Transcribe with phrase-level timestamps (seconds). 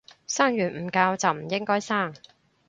[0.25, 2.15] 生完唔教就唔應該生